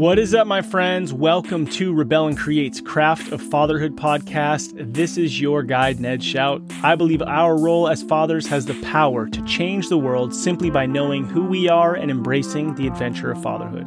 What 0.00 0.18
is 0.18 0.34
up, 0.34 0.46
my 0.46 0.62
friends? 0.62 1.12
Welcome 1.12 1.66
to 1.72 1.92
Rebel 1.92 2.26
and 2.26 2.38
Create's 2.38 2.80
Craft 2.80 3.32
of 3.32 3.42
Fatherhood 3.42 3.96
podcast. 3.96 4.72
This 4.94 5.18
is 5.18 5.38
your 5.38 5.62
guide, 5.62 6.00
Ned 6.00 6.24
Shout. 6.24 6.62
I 6.82 6.94
believe 6.94 7.20
our 7.20 7.54
role 7.54 7.86
as 7.86 8.02
fathers 8.02 8.46
has 8.46 8.64
the 8.64 8.80
power 8.80 9.28
to 9.28 9.44
change 9.44 9.90
the 9.90 9.98
world 9.98 10.34
simply 10.34 10.70
by 10.70 10.86
knowing 10.86 11.26
who 11.26 11.44
we 11.44 11.68
are 11.68 11.94
and 11.94 12.10
embracing 12.10 12.76
the 12.76 12.86
adventure 12.86 13.30
of 13.30 13.42
fatherhood. 13.42 13.86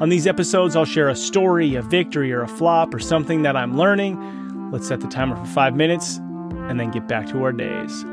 On 0.00 0.08
these 0.08 0.26
episodes, 0.26 0.74
I'll 0.74 0.86
share 0.86 1.10
a 1.10 1.14
story, 1.14 1.74
a 1.74 1.82
victory, 1.82 2.32
or 2.32 2.40
a 2.40 2.48
flop, 2.48 2.94
or 2.94 2.98
something 2.98 3.42
that 3.42 3.58
I'm 3.58 3.76
learning. 3.76 4.70
Let's 4.72 4.88
set 4.88 5.00
the 5.00 5.06
timer 5.06 5.36
for 5.36 5.44
five 5.44 5.76
minutes 5.76 6.16
and 6.16 6.80
then 6.80 6.90
get 6.90 7.08
back 7.08 7.28
to 7.28 7.44
our 7.44 7.52
days. 7.52 8.06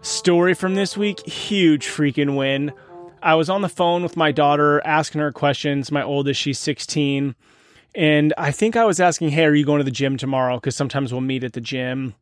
Story 0.00 0.54
from 0.54 0.76
this 0.76 0.96
week 0.96 1.20
huge 1.26 1.88
freaking 1.88 2.38
win. 2.38 2.72
I 3.22 3.34
was 3.34 3.50
on 3.50 3.62
the 3.62 3.68
phone 3.68 4.02
with 4.02 4.16
my 4.16 4.32
daughter 4.32 4.80
asking 4.84 5.20
her 5.20 5.32
questions. 5.32 5.92
My 5.92 6.02
oldest, 6.02 6.40
she's 6.40 6.58
16. 6.58 7.34
And 7.94 8.34
I 8.38 8.50
think 8.50 8.76
I 8.76 8.84
was 8.84 9.00
asking, 9.00 9.30
Hey, 9.30 9.44
are 9.44 9.54
you 9.54 9.64
going 9.64 9.78
to 9.78 9.84
the 9.84 9.90
gym 9.90 10.16
tomorrow? 10.16 10.56
Because 10.56 10.76
sometimes 10.76 11.12
we'll 11.12 11.20
meet 11.20 11.44
at 11.44 11.52
the 11.52 11.60
gym. 11.60 12.14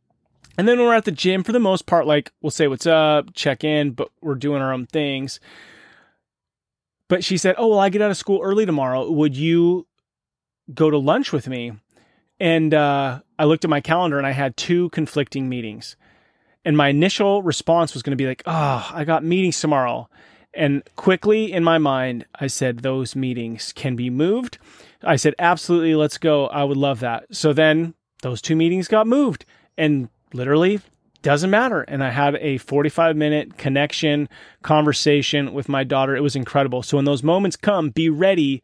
And 0.57 0.67
then 0.67 0.77
when 0.77 0.87
we're 0.87 0.95
at 0.95 1.05
the 1.05 1.11
gym, 1.11 1.43
for 1.43 1.51
the 1.51 1.59
most 1.59 1.85
part, 1.85 2.05
like 2.05 2.31
we'll 2.41 2.51
say 2.51 2.67
what's 2.67 2.87
up, 2.87 3.33
check 3.33 3.63
in, 3.63 3.91
but 3.91 4.09
we're 4.21 4.35
doing 4.35 4.61
our 4.61 4.73
own 4.73 4.87
things. 4.87 5.39
But 7.07 7.23
she 7.23 7.37
said, 7.37 7.55
Oh, 7.57 7.67
well, 7.67 7.79
I 7.79 7.89
get 7.89 8.01
out 8.01 8.11
of 8.11 8.17
school 8.17 8.41
early 8.43 8.65
tomorrow. 8.65 9.09
Would 9.09 9.37
you 9.37 9.87
go 10.73 10.89
to 10.89 10.97
lunch 10.97 11.31
with 11.31 11.47
me? 11.47 11.73
And 12.39 12.73
uh, 12.73 13.21
I 13.37 13.45
looked 13.45 13.63
at 13.63 13.69
my 13.69 13.81
calendar 13.81 14.17
and 14.17 14.27
I 14.27 14.31
had 14.31 14.57
two 14.57 14.89
conflicting 14.89 15.49
meetings. 15.49 15.95
And 16.65 16.75
my 16.75 16.89
initial 16.89 17.41
response 17.41 17.93
was 17.93 18.03
going 18.03 18.11
to 18.11 18.21
be 18.21 18.27
like, 18.27 18.43
Oh, 18.45 18.89
I 18.93 19.03
got 19.03 19.23
meetings 19.23 19.59
tomorrow. 19.59 20.09
And 20.53 20.83
quickly 20.95 21.51
in 21.51 21.63
my 21.63 21.77
mind, 21.77 22.25
I 22.35 22.47
said, 22.47 22.79
those 22.79 23.15
meetings 23.15 23.71
can 23.73 23.95
be 23.95 24.09
moved. 24.09 24.57
I 25.03 25.15
said, 25.15 25.35
absolutely, 25.39 25.95
let's 25.95 26.17
go. 26.17 26.47
I 26.47 26.63
would 26.63 26.77
love 26.77 26.99
that. 27.01 27.25
So 27.31 27.53
then 27.53 27.93
those 28.21 28.41
two 28.41 28.55
meetings 28.55 28.87
got 28.87 29.07
moved 29.07 29.45
and 29.77 30.09
literally 30.33 30.81
doesn't 31.21 31.49
matter. 31.49 31.81
And 31.81 32.03
I 32.03 32.09
had 32.09 32.35
a 32.37 32.57
45 32.57 33.15
minute 33.15 33.57
connection 33.57 34.29
conversation 34.63 35.53
with 35.53 35.69
my 35.69 35.83
daughter. 35.83 36.15
It 36.15 36.23
was 36.23 36.35
incredible. 36.35 36.83
So 36.83 36.97
when 36.97 37.05
those 37.05 37.23
moments 37.23 37.55
come, 37.55 37.89
be 37.89 38.09
ready. 38.09 38.63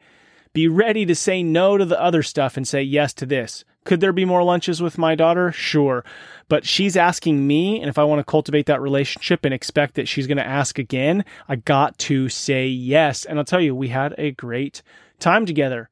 Be 0.53 0.67
ready 0.69 1.05
to 1.05 1.15
say 1.15 1.43
no 1.43 1.77
to 1.77 1.83
the 1.83 2.01
other 2.01 2.23
stuff 2.23 2.55
and 2.55 2.65
say 2.65 2.81
yes 2.81 3.13
to 3.15 3.25
this. 3.25 3.65
Could 3.85 4.01
there 4.01 4.11
be 4.11 4.25
more 4.25 4.43
lunches 4.43 4.81
with 4.81 4.97
my 4.97 5.15
daughter? 5.15 5.51
Sure. 5.51 6.03
But 6.49 6.65
she's 6.65 6.97
asking 6.97 7.47
me, 7.47 7.79
and 7.79 7.87
if 7.87 7.97
I 7.97 8.03
want 8.03 8.19
to 8.19 8.29
cultivate 8.29 8.65
that 8.65 8.81
relationship 8.81 9.45
and 9.45 9.53
expect 9.53 9.93
that 9.93 10.07
she's 10.07 10.27
going 10.27 10.37
to 10.37 10.45
ask 10.45 10.77
again, 10.77 11.23
I 11.47 11.55
got 11.55 11.97
to 11.99 12.27
say 12.27 12.67
yes. 12.67 13.25
And 13.25 13.39
I'll 13.39 13.45
tell 13.45 13.61
you, 13.61 13.75
we 13.75 13.89
had 13.89 14.15
a 14.17 14.31
great 14.31 14.81
time 15.19 15.45
together. 15.45 15.89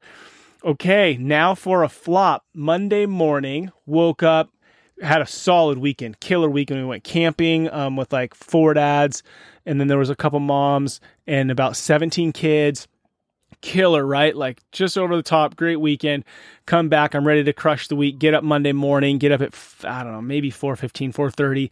Okay, 0.64 1.16
now 1.20 1.54
for 1.54 1.82
a 1.82 1.88
flop. 1.88 2.44
Monday 2.52 3.06
morning, 3.06 3.70
woke 3.86 4.22
up, 4.22 4.50
had 5.00 5.22
a 5.22 5.26
solid 5.26 5.78
weekend, 5.78 6.20
killer 6.20 6.50
weekend. 6.50 6.80
We 6.80 6.86
went 6.86 7.04
camping 7.04 7.70
um, 7.72 7.96
with 7.96 8.12
like 8.12 8.34
four 8.34 8.74
dads, 8.74 9.22
and 9.66 9.78
then 9.78 9.86
there 9.88 9.98
was 9.98 10.10
a 10.10 10.16
couple 10.16 10.40
moms 10.40 11.00
and 11.26 11.50
about 11.50 11.76
17 11.76 12.32
kids 12.32 12.88
killer, 13.64 14.06
right? 14.06 14.36
Like 14.36 14.60
just 14.72 14.98
over 14.98 15.16
the 15.16 15.22
top, 15.22 15.56
great 15.56 15.80
weekend. 15.80 16.24
Come 16.66 16.90
back, 16.90 17.14
I'm 17.14 17.26
ready 17.26 17.42
to 17.44 17.52
crush 17.52 17.88
the 17.88 17.96
week. 17.96 18.18
Get 18.18 18.34
up 18.34 18.44
Monday 18.44 18.72
morning, 18.72 19.16
get 19.18 19.32
up 19.32 19.40
at 19.40 19.54
I 19.84 20.04
don't 20.04 20.12
know, 20.12 20.22
maybe 20.22 20.50
4:15, 20.50 21.12
4:30. 21.12 21.70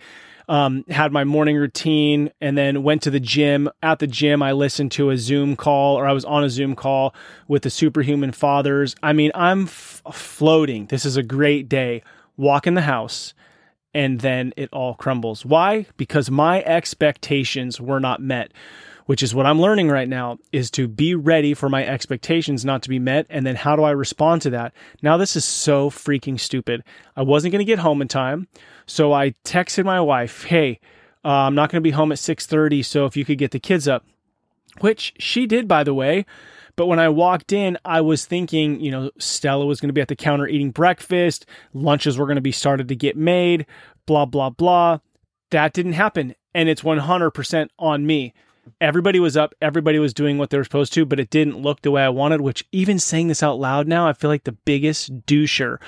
Um, 0.48 0.84
had 0.88 1.12
my 1.12 1.22
morning 1.22 1.56
routine 1.56 2.30
and 2.40 2.58
then 2.58 2.82
went 2.82 3.02
to 3.02 3.10
the 3.10 3.20
gym. 3.20 3.70
At 3.82 4.00
the 4.00 4.06
gym, 4.06 4.42
I 4.42 4.52
listened 4.52 4.90
to 4.92 5.10
a 5.10 5.18
Zoom 5.18 5.54
call 5.54 5.96
or 5.96 6.06
I 6.06 6.12
was 6.12 6.24
on 6.24 6.42
a 6.42 6.50
Zoom 6.50 6.74
call 6.74 7.14
with 7.46 7.62
the 7.62 7.70
Superhuman 7.70 8.32
Fathers. 8.32 8.96
I 9.02 9.12
mean, 9.12 9.30
I'm 9.34 9.64
f- 9.64 10.02
floating. 10.12 10.86
This 10.86 11.04
is 11.04 11.16
a 11.16 11.22
great 11.22 11.69
day. 11.69 12.02
Walk 12.36 12.66
in 12.66 12.75
the 12.75 12.82
house 12.82 13.34
and 13.94 14.20
then 14.20 14.52
it 14.56 14.69
all 14.72 14.94
crumbles. 14.94 15.44
Why? 15.44 15.86
Because 15.97 16.31
my 16.31 16.62
expectations 16.64 17.81
were 17.81 18.00
not 18.00 18.20
met 18.20 18.52
which 19.06 19.22
is 19.22 19.34
what 19.34 19.46
I'm 19.46 19.60
learning 19.60 19.88
right 19.88 20.08
now 20.08 20.38
is 20.52 20.70
to 20.72 20.88
be 20.88 21.14
ready 21.14 21.54
for 21.54 21.68
my 21.68 21.86
expectations 21.86 22.64
not 22.64 22.82
to 22.82 22.88
be 22.88 22.98
met. 22.98 23.26
And 23.28 23.46
then 23.46 23.56
how 23.56 23.76
do 23.76 23.82
I 23.82 23.90
respond 23.90 24.42
to 24.42 24.50
that? 24.50 24.72
Now, 25.02 25.16
this 25.16 25.36
is 25.36 25.44
so 25.44 25.90
freaking 25.90 26.38
stupid. 26.38 26.82
I 27.16 27.22
wasn't 27.22 27.52
going 27.52 27.64
to 27.64 27.70
get 27.70 27.80
home 27.80 28.02
in 28.02 28.08
time. 28.08 28.48
So 28.86 29.12
I 29.12 29.34
texted 29.44 29.84
my 29.84 30.00
wife, 30.00 30.44
Hey, 30.44 30.80
uh, 31.24 31.28
I'm 31.28 31.54
not 31.54 31.70
going 31.70 31.80
to 31.80 31.86
be 31.86 31.92
home 31.92 32.12
at 32.12 32.18
630. 32.18 32.82
So 32.82 33.06
if 33.06 33.16
you 33.16 33.24
could 33.24 33.38
get 33.38 33.50
the 33.50 33.60
kids 33.60 33.86
up, 33.88 34.04
which 34.80 35.14
she 35.19 35.46
did, 35.46 35.69
by 35.69 35.84
the 35.84 35.94
way. 35.94 36.24
But 36.76 36.86
when 36.86 36.98
I 36.98 37.10
walked 37.10 37.52
in, 37.52 37.76
I 37.84 38.00
was 38.00 38.24
thinking, 38.24 38.80
you 38.80 38.90
know, 38.90 39.10
Stella 39.19 39.66
was 39.66 39.80
going 39.80 39.90
to 39.90 39.94
be 39.94 40.00
at 40.00 40.08
the 40.08 40.16
counter 40.16 40.46
eating 40.46 40.70
breakfast, 40.70 41.44
lunches 41.74 42.16
were 42.16 42.26
going 42.26 42.36
to 42.36 42.42
be 42.42 42.52
started 42.52 42.88
to 42.88 42.96
get 42.96 43.16
made, 43.16 43.66
blah, 44.06 44.24
blah, 44.24 44.50
blah. 44.50 44.98
That 45.50 45.74
didn't 45.74 45.92
happen. 45.92 46.34
And 46.54 46.69
it's 46.69 46.82
100% 46.82 47.69
on 47.78 48.06
me. 48.06 48.32
Everybody 48.81 49.19
was 49.21 49.37
up, 49.37 49.55
everybody 49.61 49.99
was 49.99 50.15
doing 50.15 50.39
what 50.39 50.50
they 50.50 50.56
were 50.56 50.65
supposed 50.65 50.93
to, 50.95 51.05
but 51.05 51.19
it 51.19 51.31
didn't 51.31 51.59
look 51.59 51.83
the 51.83 51.91
way 51.91 52.05
I 52.05 52.09
wanted, 52.09 52.41
which 52.41 52.67
even 52.73 52.99
saying 52.99 53.28
this 53.28 53.43
out 53.43 53.59
loud 53.59 53.89
now, 53.89 54.06
I 54.06 54.12
feel 54.12 54.31
like 54.31 54.45
the 54.45 54.53
biggest 54.53 55.27
doucher. 55.27 55.78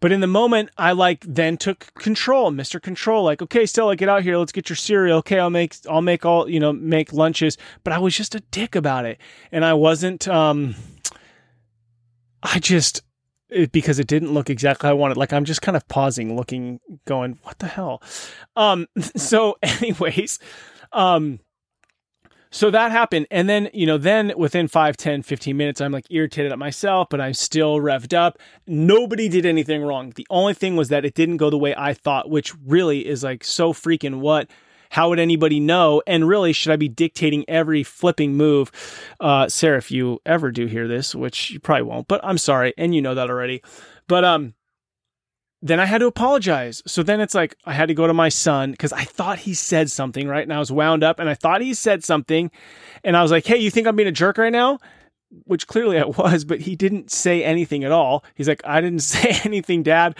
But 0.00 0.12
in 0.12 0.20
the 0.20 0.26
moment, 0.26 0.70
I 0.78 0.92
like 0.92 1.24
then 1.26 1.56
took 1.56 1.92
control, 1.94 2.52
Mr. 2.52 2.80
Control. 2.80 3.24
Like, 3.24 3.42
okay, 3.42 3.66
Stella, 3.66 3.96
get 3.96 4.08
out 4.08 4.22
here. 4.22 4.36
Let's 4.36 4.52
get 4.52 4.68
your 4.68 4.76
cereal. 4.76 5.18
Okay, 5.18 5.40
I'll 5.40 5.50
make, 5.50 5.74
I'll 5.90 6.02
make 6.02 6.24
all, 6.24 6.48
you 6.48 6.60
know, 6.60 6.72
make 6.72 7.12
lunches. 7.12 7.58
But 7.82 7.92
I 7.92 7.98
was 7.98 8.16
just 8.16 8.34
a 8.34 8.40
dick 8.52 8.76
about 8.76 9.04
it, 9.06 9.18
and 9.50 9.64
I 9.64 9.74
wasn't. 9.74 10.28
um 10.28 10.76
I 12.42 12.60
just 12.60 13.02
it, 13.48 13.72
because 13.72 13.98
it 13.98 14.06
didn't 14.06 14.32
look 14.32 14.50
exactly 14.50 14.88
I 14.88 14.92
wanted. 14.92 15.16
Like 15.16 15.32
I'm 15.32 15.44
just 15.44 15.62
kind 15.62 15.76
of 15.76 15.88
pausing, 15.88 16.36
looking, 16.36 16.78
going, 17.04 17.38
what 17.42 17.58
the 17.58 17.66
hell? 17.66 18.02
Um. 18.54 18.86
So, 19.16 19.56
anyways, 19.62 20.38
um 20.92 21.40
so 22.50 22.70
that 22.70 22.90
happened. 22.90 23.26
And 23.30 23.48
then 23.48 23.68
you 23.72 23.86
know 23.86 23.98
then 23.98 24.32
within 24.36 24.68
5 24.68 24.96
10 24.96 25.22
15 25.22 25.56
minutes 25.56 25.80
i'm 25.80 25.92
like 25.92 26.06
irritated 26.10 26.52
at 26.52 26.58
myself 26.58 27.08
but 27.10 27.20
i'm 27.20 27.34
still 27.34 27.76
revved 27.78 28.16
up. 28.16 28.38
Nobody 28.66 29.28
did 29.28 29.46
anything 29.46 29.82
wrong. 29.82 30.12
The 30.16 30.26
only 30.30 30.54
thing 30.54 30.76
was 30.76 30.88
that 30.88 31.04
it 31.04 31.14
didn't 31.14 31.38
go 31.38 31.50
the 31.50 31.58
way 31.58 31.74
i 31.76 31.92
thought 31.94 32.30
which 32.30 32.54
really 32.66 33.06
is 33.06 33.22
like 33.22 33.44
so 33.44 33.72
freaking 33.72 34.20
what 34.20 34.50
how 34.90 35.10
would 35.10 35.18
anybody 35.18 35.60
know? 35.60 36.02
And 36.06 36.26
really 36.26 36.52
should 36.52 36.72
i 36.72 36.76
be 36.76 36.88
dictating 36.88 37.44
every 37.48 37.82
flipping 37.82 38.34
move? 38.34 38.70
Uh 39.20 39.48
sarah 39.48 39.78
if 39.78 39.90
you 39.90 40.20
ever 40.24 40.50
do 40.50 40.66
hear 40.66 40.88
this 40.88 41.14
which 41.14 41.50
you 41.50 41.60
probably 41.60 41.82
won't 41.82 42.08
but 42.08 42.20
i'm 42.24 42.38
sorry 42.38 42.74
and 42.78 42.94
you 42.94 43.02
know 43.02 43.14
that 43.14 43.30
already. 43.30 43.62
But 44.06 44.24
um 44.24 44.54
then 45.60 45.80
I 45.80 45.86
had 45.86 45.98
to 45.98 46.06
apologize. 46.06 46.82
So 46.86 47.02
then 47.02 47.20
it's 47.20 47.34
like 47.34 47.56
I 47.64 47.72
had 47.72 47.88
to 47.88 47.94
go 47.94 48.06
to 48.06 48.14
my 48.14 48.28
son 48.28 48.70
because 48.70 48.92
I 48.92 49.04
thought 49.04 49.40
he 49.40 49.54
said 49.54 49.90
something, 49.90 50.28
right? 50.28 50.42
And 50.42 50.52
I 50.52 50.58
was 50.58 50.70
wound 50.70 51.02
up 51.02 51.18
and 51.18 51.28
I 51.28 51.34
thought 51.34 51.60
he 51.60 51.74
said 51.74 52.04
something. 52.04 52.50
And 53.02 53.16
I 53.16 53.22
was 53.22 53.30
like, 53.30 53.46
hey, 53.46 53.58
you 53.58 53.70
think 53.70 53.86
I'm 53.86 53.96
being 53.96 54.08
a 54.08 54.12
jerk 54.12 54.38
right 54.38 54.52
now? 54.52 54.78
Which 55.44 55.66
clearly 55.66 55.98
I 55.98 56.04
was, 56.04 56.44
but 56.44 56.60
he 56.60 56.76
didn't 56.76 57.10
say 57.10 57.42
anything 57.42 57.84
at 57.84 57.92
all. 57.92 58.24
He's 58.34 58.48
like, 58.48 58.62
I 58.64 58.80
didn't 58.80 59.00
say 59.02 59.40
anything, 59.44 59.82
dad. 59.82 60.16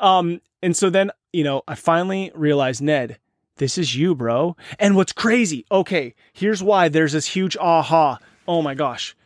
Um, 0.00 0.40
and 0.62 0.76
so 0.76 0.90
then, 0.90 1.10
you 1.32 1.44
know, 1.44 1.62
I 1.68 1.74
finally 1.76 2.32
realized, 2.34 2.82
Ned, 2.82 3.18
this 3.56 3.78
is 3.78 3.94
you, 3.94 4.14
bro. 4.14 4.56
And 4.78 4.96
what's 4.96 5.12
crazy, 5.12 5.64
okay, 5.70 6.14
here's 6.32 6.62
why 6.62 6.88
there's 6.88 7.12
this 7.12 7.26
huge 7.26 7.56
aha. 7.56 8.18
Oh 8.48 8.62
my 8.62 8.74
gosh. 8.74 9.16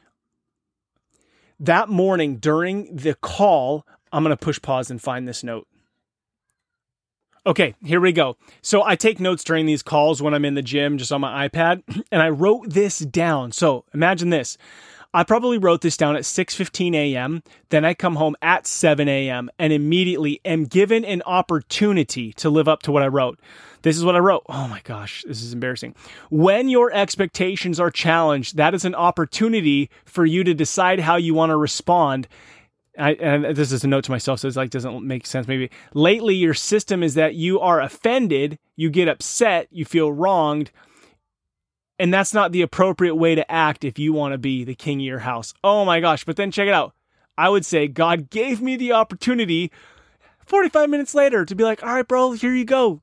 That 1.59 1.88
morning 1.88 2.37
during 2.37 2.94
the 2.94 3.15
call, 3.15 3.87
I'm 4.16 4.22
going 4.22 4.34
to 4.34 4.43
push 4.43 4.60
pause 4.62 4.91
and 4.91 4.99
find 4.99 5.28
this 5.28 5.44
note. 5.44 5.69
Okay, 7.44 7.75
here 7.84 8.00
we 8.00 8.12
go. 8.12 8.38
So 8.62 8.82
I 8.82 8.97
take 8.97 9.21
notes 9.21 9.44
during 9.44 9.66
these 9.66 9.82
calls 9.82 10.22
when 10.22 10.32
I'm 10.32 10.47
in 10.47 10.54
the 10.54 10.62
gym, 10.62 10.97
just 10.97 11.12
on 11.12 11.21
my 11.21 11.47
iPad, 11.47 11.82
and 12.11 12.23
I 12.23 12.31
wrote 12.31 12.70
this 12.70 13.00
down. 13.00 13.52
So 13.52 13.85
imagine 13.93 14.31
this. 14.31 14.56
I 15.12 15.23
probably 15.23 15.58
wrote 15.58 15.82
this 15.82 15.99
down 15.99 16.17
at 16.17 16.23
6:15 16.23 16.94
a.m. 16.94 17.43
Then 17.69 17.85
I 17.85 17.93
come 17.93 18.17
home 18.17 18.37
at 18.41 18.67
7 18.67 19.06
a.m. 19.06 19.50
and 19.58 19.70
immediately 19.70 20.41
am 20.46 20.64
given 20.64 21.05
an 21.05 21.23
opportunity 21.26 22.32
to 22.35 22.49
live 22.49 22.69
up 22.69 22.82
to 22.85 22.93
what 22.93 23.02
I 23.02 23.08
wrote. 23.08 23.38
This 23.82 23.99
is 23.99 24.05
what 24.05 24.17
I 24.17 24.20
wrote. 24.20 24.44
Oh 24.49 24.67
my 24.67 24.81
gosh, 24.82 25.25
this 25.29 25.43
is 25.43 25.52
embarrassing. 25.52 25.94
When 26.31 26.70
your 26.70 26.91
expectations 26.91 27.79
are 27.79 27.91
challenged, 27.91 28.56
that 28.56 28.75
is 28.75 28.87
an 28.87 28.94
opportunity 28.94 29.91
for 30.06 30.25
you 30.25 30.43
to 30.43 30.55
decide 30.55 31.00
how 31.00 31.17
you 31.17 31.35
want 31.35 31.50
to 31.50 31.56
respond 31.56 32.29
I, 32.98 33.12
and 33.12 33.56
this 33.56 33.72
is 33.72 33.84
a 33.84 33.88
note 33.88 34.04
to 34.04 34.10
myself, 34.10 34.40
so 34.40 34.48
it's 34.48 34.56
like 34.56 34.70
doesn't 34.70 35.06
make 35.06 35.26
sense. 35.26 35.46
Maybe 35.46 35.70
lately 35.94 36.34
your 36.34 36.54
system 36.54 37.02
is 37.02 37.14
that 37.14 37.34
you 37.34 37.60
are 37.60 37.81
offended, 37.81 38.58
you 38.75 38.90
get 38.90 39.08
upset, 39.08 39.69
you 39.70 39.84
feel 39.84 40.12
wronged, 40.12 40.70
and 41.98 42.12
that's 42.12 42.34
not 42.34 42.52
the 42.52 42.62
appropriate 42.62 43.16
way 43.16 43.34
to 43.34 43.50
act 43.50 43.84
if 43.84 43.98
you 43.98 44.12
want 44.12 44.32
to 44.32 44.38
be 44.38 44.64
the 44.64 44.75
king 44.75 45.00
of 45.00 45.06
your 45.06 45.19
house. 45.20 45.52
Oh 45.62 45.84
my 45.84 46.00
gosh! 46.00 46.25
But 46.25 46.37
then 46.37 46.50
check 46.50 46.69
it 46.69 46.75
out. 46.75 46.94
I 47.38 47.48
would 47.48 47.66
say 47.66 47.87
God 47.87 48.31
gave 48.31 48.62
me 48.62 48.76
the 48.76 48.93
opportunity 48.93 49.70
45 50.46 50.88
minutes 50.88 51.14
later 51.14 51.44
to 51.44 51.54
be 51.54 51.64
like, 51.64 51.82
all 51.82 51.93
right, 51.93 52.06
bro, 52.06 52.32
here 52.32 52.54
you 52.54 52.64
go. 52.64 53.02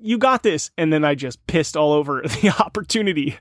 You 0.00 0.18
got 0.18 0.42
this. 0.42 0.70
And 0.76 0.92
then 0.92 1.04
I 1.04 1.14
just 1.14 1.46
pissed 1.46 1.76
all 1.76 1.92
over 1.92 2.22
the 2.42 2.54
opportunity. 2.58 3.36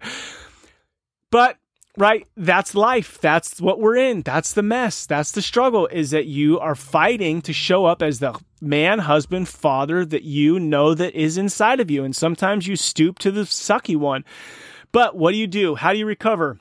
But 1.32 1.58
right? 1.98 2.28
That's 2.38 2.76
life. 2.76 3.20
That's 3.20 3.60
what 3.60 3.80
we're 3.80 3.98
in. 3.98 4.22
That's 4.22 4.54
the 4.54 4.64
mess. 4.64 5.06
That's 5.06 5.32
the 5.32 5.42
struggle 5.42 5.88
is 5.88 6.12
that 6.12 6.26
you 6.26 6.60
are 6.60 6.76
fighting 6.76 7.42
to 7.44 7.54
show 7.54 7.86
up 7.86 8.02
as 8.02 8.20
the 8.20 8.40
man, 8.62 9.00
husband, 9.00 9.50
father 9.50 10.06
that 10.06 10.24
you 10.24 10.60
know 10.60 10.94
that 10.94 11.14
is 11.14 11.38
inside 11.38 11.80
of 11.80 11.92
you. 11.92 12.04
And 12.04 12.16
sometimes 12.16 12.68
you 12.68 12.76
stoop 12.76 13.20
to 13.20 13.32
the 13.32 13.42
sucky 13.42 13.96
one. 13.96 14.24
But 14.92 15.16
what 15.16 15.32
do 15.32 15.38
you 15.38 15.48
do? 15.48 15.76
How 15.76 15.94
do 15.94 16.00
you 16.00 16.06
recover? 16.06 16.58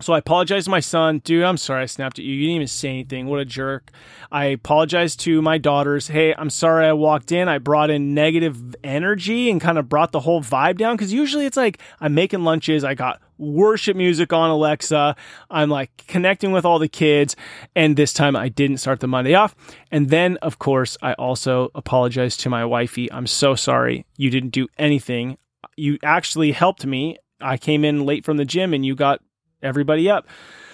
So 0.00 0.12
I 0.12 0.18
apologize 0.18 0.64
to 0.64 0.70
my 0.70 0.80
son. 0.80 1.20
Dude, 1.20 1.44
I'm 1.44 1.56
sorry 1.56 1.84
I 1.84 1.86
snapped 1.86 2.18
at 2.18 2.24
you. 2.24 2.34
You 2.34 2.42
didn't 2.42 2.56
even 2.56 2.66
say 2.66 2.88
anything. 2.88 3.26
What 3.26 3.38
a 3.38 3.44
jerk. 3.44 3.90
I 4.30 4.46
apologize 4.46 5.14
to 5.16 5.40
my 5.40 5.56
daughters. 5.56 6.08
Hey, 6.08 6.34
I'm 6.36 6.50
sorry 6.50 6.86
I 6.86 6.92
walked 6.92 7.30
in. 7.30 7.48
I 7.48 7.58
brought 7.58 7.90
in 7.90 8.12
negative 8.12 8.74
energy 8.82 9.50
and 9.50 9.60
kind 9.60 9.78
of 9.78 9.88
brought 9.88 10.10
the 10.10 10.20
whole 10.20 10.42
vibe 10.42 10.78
down. 10.78 10.96
Cause 10.96 11.12
usually 11.12 11.46
it's 11.46 11.56
like 11.56 11.78
I'm 12.00 12.12
making 12.12 12.42
lunches. 12.42 12.82
I 12.82 12.94
got 12.94 13.22
worship 13.38 13.96
music 13.96 14.32
on 14.32 14.50
Alexa. 14.50 15.16
I'm 15.50 15.70
like 15.70 16.04
connecting 16.06 16.52
with 16.52 16.64
all 16.64 16.78
the 16.78 16.88
kids. 16.88 17.36
And 17.74 17.96
this 17.96 18.12
time 18.12 18.36
I 18.36 18.48
didn't 18.48 18.78
start 18.78 19.00
the 19.00 19.06
Monday 19.06 19.34
off. 19.34 19.54
And 19.90 20.10
then, 20.10 20.36
of 20.38 20.58
course, 20.58 20.96
I 21.02 21.14
also 21.14 21.70
apologized 21.74 22.40
to 22.40 22.50
my 22.50 22.64
wifey. 22.64 23.10
I'm 23.12 23.26
so 23.26 23.54
sorry. 23.54 24.06
You 24.16 24.30
didn't 24.30 24.50
do 24.50 24.68
anything. 24.78 25.38
You 25.76 25.98
actually 26.02 26.52
helped 26.52 26.86
me. 26.86 27.18
I 27.40 27.56
came 27.56 27.84
in 27.84 28.04
late 28.04 28.24
from 28.24 28.36
the 28.36 28.44
gym 28.44 28.72
and 28.74 28.84
you 28.84 28.94
got 28.94 29.20
everybody 29.62 30.08
up. 30.08 30.26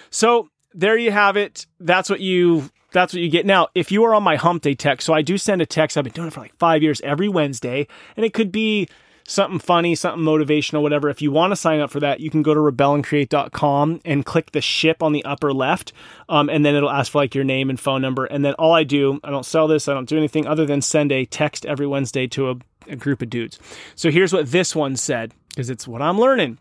So 0.09 0.49
there 0.73 0.97
you 0.97 1.11
have 1.11 1.37
it. 1.37 1.65
That's 1.79 2.09
what 2.09 2.19
you 2.19 2.69
that's 2.91 3.13
what 3.13 3.21
you 3.21 3.29
get. 3.29 3.45
Now, 3.45 3.69
if 3.73 3.91
you 3.91 4.03
are 4.03 4.13
on 4.13 4.23
my 4.23 4.35
hump 4.35 4.63
day 4.63 4.75
text, 4.75 5.05
so 5.05 5.13
I 5.13 5.21
do 5.21 5.37
send 5.37 5.61
a 5.61 5.65
text. 5.65 5.97
I've 5.97 6.03
been 6.03 6.13
doing 6.13 6.27
it 6.27 6.33
for 6.33 6.41
like 6.41 6.55
five 6.57 6.83
years 6.83 6.99
every 7.01 7.29
Wednesday, 7.29 7.87
and 8.17 8.25
it 8.25 8.33
could 8.33 8.51
be 8.51 8.89
something 9.27 9.59
funny, 9.59 9.95
something 9.95 10.23
motivational, 10.23 10.81
whatever. 10.81 11.09
If 11.09 11.21
you 11.21 11.31
want 11.31 11.51
to 11.51 11.55
sign 11.55 11.79
up 11.79 11.91
for 11.91 11.99
that, 11.99 12.19
you 12.19 12.29
can 12.29 12.41
go 12.41 12.53
to 12.53 12.59
rebelandcreate.com 12.59 14.01
and 14.05 14.25
click 14.25 14.51
the 14.51 14.61
ship 14.61 15.01
on 15.01 15.13
the 15.13 15.23
upper 15.25 15.53
left. 15.53 15.93
Um, 16.29 16.49
and 16.49 16.65
then 16.65 16.75
it'll 16.75 16.89
ask 16.89 17.11
for 17.11 17.19
like 17.19 17.35
your 17.35 17.43
name 17.43 17.69
and 17.69 17.79
phone 17.79 18.01
number. 18.01 18.25
And 18.25 18.43
then 18.43 18.53
all 18.55 18.73
I 18.73 18.83
do, 18.83 19.19
I 19.23 19.29
don't 19.29 19.45
sell 19.45 19.67
this, 19.67 19.87
I 19.87 19.93
don't 19.93 20.09
do 20.09 20.17
anything 20.17 20.47
other 20.47 20.65
than 20.65 20.81
send 20.81 21.11
a 21.11 21.25
text 21.25 21.65
every 21.65 21.87
Wednesday 21.87 22.27
to 22.27 22.51
a, 22.51 22.55
a 22.87 22.95
group 22.95 23.21
of 23.21 23.29
dudes. 23.29 23.59
So 23.95 24.11
here's 24.11 24.33
what 24.33 24.51
this 24.51 24.75
one 24.75 24.95
said, 24.95 25.33
because 25.49 25.69
it's 25.69 25.87
what 25.87 26.01
I'm 26.01 26.19
learning. 26.19 26.59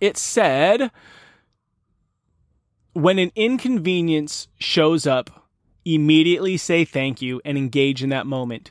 It 0.00 0.16
said, 0.16 0.90
when 2.92 3.18
an 3.18 3.32
inconvenience 3.34 4.48
shows 4.58 5.06
up, 5.06 5.48
immediately 5.84 6.56
say 6.56 6.84
thank 6.84 7.20
you 7.22 7.40
and 7.44 7.58
engage 7.58 8.02
in 8.02 8.10
that 8.10 8.26
moment. 8.26 8.70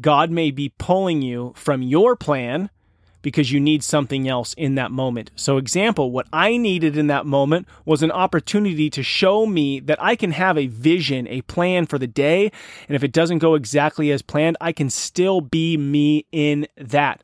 God 0.00 0.30
may 0.30 0.50
be 0.50 0.70
pulling 0.78 1.22
you 1.22 1.52
from 1.56 1.82
your 1.82 2.16
plan 2.16 2.70
because 3.26 3.50
you 3.50 3.58
need 3.58 3.82
something 3.82 4.28
else 4.28 4.54
in 4.54 4.76
that 4.76 4.92
moment. 4.92 5.32
So, 5.34 5.56
example, 5.56 6.12
what 6.12 6.28
I 6.32 6.56
needed 6.56 6.96
in 6.96 7.08
that 7.08 7.26
moment 7.26 7.66
was 7.84 8.04
an 8.04 8.12
opportunity 8.12 8.88
to 8.90 9.02
show 9.02 9.46
me 9.46 9.80
that 9.80 10.00
I 10.00 10.14
can 10.14 10.30
have 10.30 10.56
a 10.56 10.68
vision, 10.68 11.26
a 11.26 11.42
plan 11.42 11.86
for 11.86 11.98
the 11.98 12.06
day. 12.06 12.52
And 12.86 12.94
if 12.94 13.02
it 13.02 13.10
doesn't 13.10 13.38
go 13.38 13.54
exactly 13.54 14.12
as 14.12 14.22
planned, 14.22 14.56
I 14.60 14.70
can 14.70 14.90
still 14.90 15.40
be 15.40 15.76
me 15.76 16.26
in 16.30 16.68
that. 16.76 17.22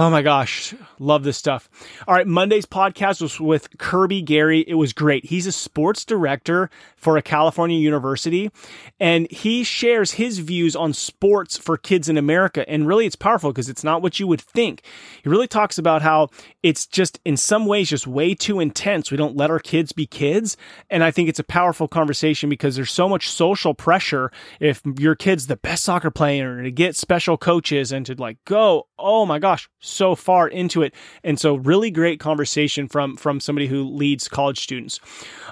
Oh 0.00 0.10
my 0.10 0.22
gosh, 0.22 0.76
love 1.00 1.24
this 1.24 1.36
stuff. 1.36 1.68
All 2.06 2.14
right, 2.14 2.24
Monday's 2.24 2.66
podcast 2.66 3.20
was 3.20 3.40
with 3.40 3.78
Kirby 3.78 4.22
Garry. 4.22 4.60
It 4.60 4.74
was 4.74 4.92
great. 4.92 5.24
He's 5.24 5.48
a 5.48 5.50
sports 5.50 6.04
director 6.04 6.70
for 6.94 7.16
a 7.16 7.22
California 7.22 7.76
university, 7.76 8.52
and 9.00 9.28
he 9.28 9.64
shares 9.64 10.12
his 10.12 10.38
views 10.38 10.76
on 10.76 10.92
sports 10.92 11.58
for 11.58 11.76
kids 11.76 12.08
in 12.08 12.16
America. 12.16 12.68
And 12.70 12.86
really, 12.86 13.06
it's 13.06 13.16
powerful 13.16 13.50
because 13.50 13.68
it's 13.68 13.82
not 13.82 14.00
what 14.00 14.20
you 14.20 14.28
would 14.28 14.40
think. 14.40 14.82
He 15.24 15.28
really 15.28 15.48
talks 15.48 15.78
about 15.78 16.00
how 16.02 16.28
it's 16.62 16.86
just, 16.86 17.18
in 17.24 17.36
some 17.36 17.66
ways, 17.66 17.90
just 17.90 18.06
way 18.06 18.36
too 18.36 18.60
intense. 18.60 19.10
We 19.10 19.16
don't 19.16 19.36
let 19.36 19.50
our 19.50 19.58
kids 19.58 19.90
be 19.90 20.06
kids. 20.06 20.56
And 20.90 21.02
I 21.02 21.10
think 21.10 21.28
it's 21.28 21.40
a 21.40 21.44
powerful 21.44 21.88
conversation 21.88 22.48
because 22.48 22.76
there's 22.76 22.92
so 22.92 23.08
much 23.08 23.28
social 23.28 23.74
pressure 23.74 24.30
if 24.60 24.80
your 24.96 25.16
kid's 25.16 25.48
the 25.48 25.56
best 25.56 25.82
soccer 25.82 26.12
player 26.12 26.62
to 26.62 26.70
get 26.70 26.94
special 26.94 27.36
coaches 27.36 27.90
and 27.90 28.06
to 28.06 28.14
like 28.14 28.38
go, 28.44 28.86
oh 28.96 29.26
my 29.26 29.40
gosh 29.40 29.68
so 29.88 30.14
far 30.14 30.48
into 30.48 30.82
it. 30.82 30.94
And 31.24 31.38
so 31.38 31.56
really 31.56 31.90
great 31.90 32.20
conversation 32.20 32.88
from 32.88 33.16
from 33.16 33.40
somebody 33.40 33.66
who 33.66 33.84
leads 33.84 34.28
college 34.28 34.60
students. 34.60 35.00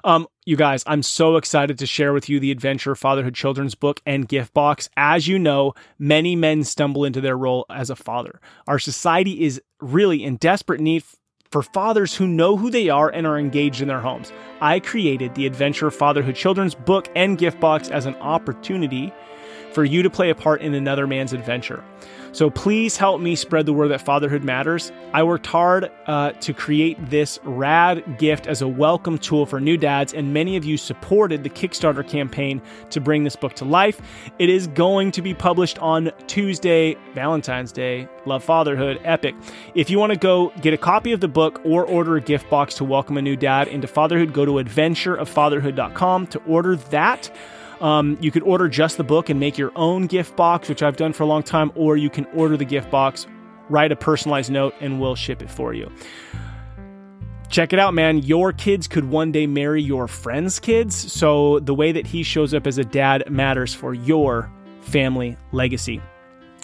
Um, 0.04 0.26
you 0.44 0.56
guys, 0.56 0.84
I'm 0.86 1.02
so 1.02 1.36
excited 1.36 1.78
to 1.78 1.86
share 1.86 2.12
with 2.12 2.28
you 2.28 2.38
the 2.38 2.52
Adventure 2.52 2.94
Fatherhood 2.94 3.34
Children's 3.34 3.74
Book 3.74 4.00
and 4.06 4.28
Gift 4.28 4.54
Box. 4.54 4.88
As 4.96 5.26
you 5.26 5.38
know, 5.38 5.74
many 5.98 6.36
men 6.36 6.62
stumble 6.62 7.04
into 7.04 7.20
their 7.20 7.36
role 7.36 7.66
as 7.70 7.90
a 7.90 7.96
father. 7.96 8.40
Our 8.66 8.78
society 8.78 9.44
is 9.44 9.60
really 9.80 10.22
in 10.22 10.36
desperate 10.36 10.80
need 10.80 11.02
for 11.50 11.62
fathers 11.62 12.14
who 12.14 12.26
know 12.26 12.56
who 12.56 12.70
they 12.70 12.88
are 12.88 13.08
and 13.08 13.26
are 13.26 13.38
engaged 13.38 13.80
in 13.80 13.88
their 13.88 14.00
homes. 14.00 14.32
I 14.60 14.80
created 14.80 15.34
the 15.34 15.46
Adventure 15.46 15.90
Fatherhood 15.90 16.34
Children's 16.34 16.74
Book 16.74 17.08
and 17.14 17.38
Gift 17.38 17.60
Box 17.60 17.88
as 17.88 18.06
an 18.06 18.14
opportunity 18.16 19.12
for 19.72 19.84
you 19.84 20.02
to 20.02 20.10
play 20.10 20.30
a 20.30 20.34
part 20.34 20.62
in 20.62 20.74
another 20.74 21.06
man's 21.06 21.32
adventure. 21.32 21.84
So 22.36 22.50
please 22.50 22.98
help 22.98 23.22
me 23.22 23.34
spread 23.34 23.64
the 23.64 23.72
word 23.72 23.88
that 23.88 24.02
fatherhood 24.02 24.44
matters. 24.44 24.92
I 25.14 25.22
worked 25.22 25.46
hard 25.46 25.90
uh, 26.06 26.32
to 26.32 26.52
create 26.52 26.98
this 27.08 27.38
rad 27.44 28.18
gift 28.18 28.46
as 28.46 28.60
a 28.60 28.68
welcome 28.68 29.16
tool 29.16 29.46
for 29.46 29.58
new 29.58 29.78
dads, 29.78 30.12
and 30.12 30.34
many 30.34 30.54
of 30.58 30.62
you 30.62 30.76
supported 30.76 31.44
the 31.44 31.48
Kickstarter 31.48 32.06
campaign 32.06 32.60
to 32.90 33.00
bring 33.00 33.24
this 33.24 33.36
book 33.36 33.54
to 33.54 33.64
life. 33.64 34.02
It 34.38 34.50
is 34.50 34.66
going 34.66 35.12
to 35.12 35.22
be 35.22 35.32
published 35.32 35.78
on 35.78 36.12
Tuesday, 36.26 36.98
Valentine's 37.14 37.72
Day. 37.72 38.06
Love 38.26 38.44
Fatherhood, 38.44 39.00
epic. 39.02 39.34
If 39.74 39.88
you 39.88 39.98
want 39.98 40.12
to 40.12 40.18
go 40.18 40.52
get 40.60 40.74
a 40.74 40.76
copy 40.76 41.12
of 41.12 41.20
the 41.20 41.28
book 41.28 41.62
or 41.64 41.86
order 41.86 42.16
a 42.16 42.20
gift 42.20 42.50
box 42.50 42.74
to 42.74 42.84
welcome 42.84 43.16
a 43.16 43.22
new 43.22 43.36
dad 43.36 43.66
into 43.68 43.86
fatherhood, 43.86 44.34
go 44.34 44.44
to 44.44 44.62
adventureoffatherhood.com 44.62 46.26
to 46.26 46.38
order 46.40 46.76
that. 46.76 47.30
Um, 47.80 48.16
you 48.20 48.30
could 48.30 48.42
order 48.42 48.68
just 48.68 48.96
the 48.96 49.04
book 49.04 49.28
and 49.28 49.38
make 49.38 49.58
your 49.58 49.72
own 49.76 50.06
gift 50.06 50.36
box, 50.36 50.68
which 50.68 50.82
I've 50.82 50.96
done 50.96 51.12
for 51.12 51.22
a 51.22 51.26
long 51.26 51.42
time, 51.42 51.70
or 51.74 51.96
you 51.96 52.10
can 52.10 52.24
order 52.26 52.56
the 52.56 52.64
gift 52.64 52.90
box, 52.90 53.26
write 53.68 53.92
a 53.92 53.96
personalized 53.96 54.50
note, 54.50 54.74
and 54.80 55.00
we'll 55.00 55.14
ship 55.14 55.42
it 55.42 55.50
for 55.50 55.74
you. 55.74 55.90
Check 57.48 57.72
it 57.72 57.78
out, 57.78 57.94
man. 57.94 58.18
Your 58.18 58.52
kids 58.52 58.88
could 58.88 59.08
one 59.08 59.30
day 59.30 59.46
marry 59.46 59.82
your 59.82 60.08
friend's 60.08 60.58
kids. 60.58 60.96
So 61.12 61.60
the 61.60 61.74
way 61.74 61.92
that 61.92 62.06
he 62.06 62.22
shows 62.22 62.52
up 62.52 62.66
as 62.66 62.78
a 62.78 62.84
dad 62.84 63.30
matters 63.30 63.72
for 63.72 63.94
your 63.94 64.50
family 64.80 65.36
legacy. 65.52 66.00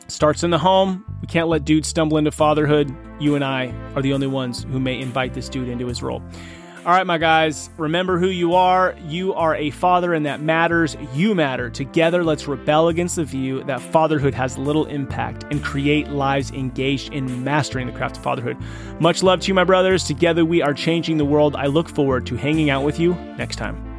Starts 0.09 0.43
in 0.43 0.51
the 0.51 0.59
home. 0.59 1.05
We 1.21 1.29
can't 1.29 1.49
let 1.49 1.65
dudes 1.65 1.89
stumble 1.89 2.19
into 2.19 2.33
fatherhood. 2.33 2.95
You 3.21 3.37
and 3.37 3.45
I 3.45 3.73
are 3.95 4.03
the 4.03 4.13
only 4.13 4.27
ones 4.27 4.65
who 4.65 4.81
may 4.81 5.01
invite 5.01 5.35
this 5.35 5.49
dude 5.49 5.69
into 5.69 5.87
his 5.87 6.03
role. 6.03 6.23
All 6.85 6.91
right, 6.91 7.07
my 7.07 7.19
guys, 7.19 7.71
remember 7.77 8.19
who 8.19 8.27
you 8.27 8.55
are. 8.55 8.97
You 9.07 9.35
are 9.35 9.55
a 9.55 9.71
father, 9.71 10.15
and 10.15 10.27
that 10.27 10.41
matters. 10.41 10.97
You 11.15 11.33
matter. 11.33 11.71
Together, 11.71 12.25
let's 12.25 12.49
rebel 12.49 12.89
against 12.89 13.15
the 13.15 13.25
view 13.25 13.63
that 13.65 13.81
fatherhood 13.81 14.35
has 14.35 14.59
little 14.59 14.87
impact 14.87 15.45
and 15.53 15.63
create 15.63 16.09
lives 16.09 16.51
engaged 16.51 17.13
in 17.13 17.45
mastering 17.45 17.87
the 17.87 17.93
craft 17.93 18.17
of 18.17 18.25
fatherhood. 18.25 18.57
Much 18.99 19.23
love 19.23 19.39
to 19.43 19.49
you, 19.49 19.55
my 19.55 19.63
brothers. 19.63 20.03
Together, 20.03 20.45
we 20.45 20.61
are 20.61 20.75
changing 20.75 21.19
the 21.19 21.25
world. 21.25 21.55
I 21.55 21.67
look 21.67 21.89
forward 21.89 22.27
to 22.27 22.35
hanging 22.35 22.69
out 22.69 22.83
with 22.85 22.99
you 22.99 23.15
next 23.39 23.57
time. 23.57 23.92